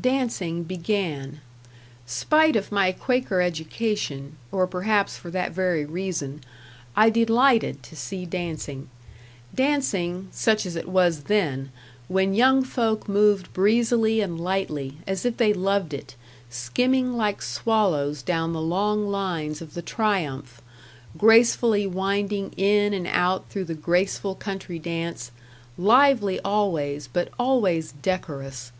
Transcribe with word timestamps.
Dancing 0.00 0.62
began. 0.62 1.40
Spite 2.06 2.54
of 2.54 2.70
my 2.70 2.92
Quaker 2.92 3.40
education, 3.42 4.36
or 4.52 4.68
perhaps 4.68 5.16
for 5.16 5.30
that 5.32 5.50
very 5.50 5.84
reason, 5.84 6.42
I 6.94 7.10
delighted 7.10 7.82
to 7.82 7.96
see 7.96 8.24
dancing. 8.24 8.88
Dancing, 9.52 10.28
such 10.30 10.64
as 10.64 10.76
it 10.76 10.86
was 10.86 11.24
then, 11.24 11.72
when 12.06 12.34
young 12.34 12.62
folk 12.62 13.08
moved 13.08 13.52
breezily 13.52 14.20
and 14.20 14.38
lightly, 14.40 14.98
as 15.08 15.26
if 15.26 15.38
they 15.38 15.52
loved 15.52 15.92
it; 15.92 16.14
skimming 16.48 17.12
like 17.14 17.42
swallows 17.42 18.22
down 18.22 18.52
the 18.52 18.60
long 18.62 19.08
lines 19.08 19.60
of 19.60 19.74
the 19.74 19.82
Triumph 19.82 20.62
gracefully 21.18 21.84
winding 21.84 22.52
in 22.56 22.92
and 22.92 23.08
out 23.08 23.48
through 23.50 23.64
the 23.64 23.74
graceful 23.74 24.36
country 24.36 24.78
dance 24.78 25.32
lively 25.76 26.38
always, 26.44 27.08
but 27.12 27.30
always 27.40 27.90
decorous. 27.90 28.70